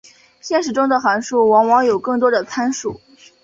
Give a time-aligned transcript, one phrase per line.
[0.39, 2.99] 现实中的函数往往有更多的参数。